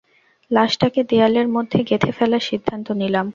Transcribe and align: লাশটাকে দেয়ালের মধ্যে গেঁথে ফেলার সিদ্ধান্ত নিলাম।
লাশটাকে 0.51 1.01
দেয়ালের 1.03 1.47
মধ্যে 1.47 1.79
গেঁথে 1.83 2.11
ফেলার 2.11 2.43
সিদ্ধান্ত 2.49 2.87
নিলাম। 2.91 3.27